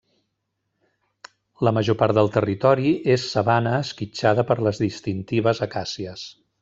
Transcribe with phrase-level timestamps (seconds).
[1.67, 6.27] La major part del territori és sabana esquitxada per les distintives acàcies.